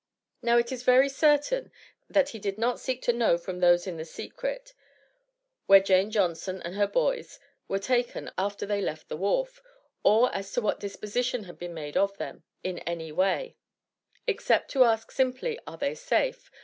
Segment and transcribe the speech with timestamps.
[0.41, 1.71] Now it is very certain,
[2.09, 4.73] that he did not seek to know from those in the secret,
[5.67, 9.61] where Jane Johnson and her boys were taken after they left the wharf,
[10.01, 13.57] or as to what disposition had been made of them, in any way;
[14.25, 16.49] except to ask simply, "are they safe?"